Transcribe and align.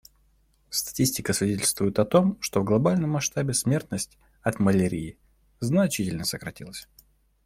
Статистика 0.71 1.31
свидетельствует 1.31 1.99
о 1.99 2.05
том, 2.05 2.41
что 2.41 2.59
в 2.59 2.63
глобальном 2.65 3.11
масштабе 3.11 3.53
смертность 3.53 4.17
от 4.41 4.59
малярии 4.59 5.19
значительно 5.59 6.25
сократилась. 6.25 6.87